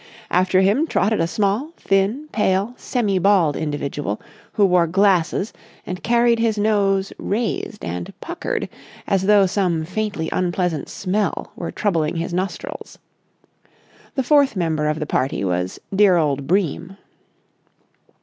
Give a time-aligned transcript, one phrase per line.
[0.31, 4.19] After him trotted a small, thin, pale, semi bald individual
[4.53, 5.53] who wore glasses
[5.85, 8.67] and carried his nose raised and puckered
[9.05, 12.97] as though some faintly unpleasant smell were troubling his nostrils.
[14.15, 16.97] The fourth member of the party was dear old Bream.